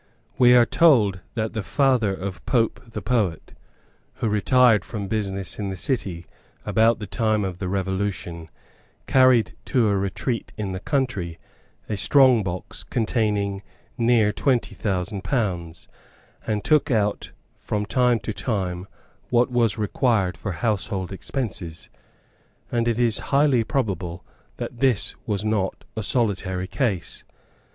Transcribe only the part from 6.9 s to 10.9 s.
the time of the Revolution, carried to a retreat in the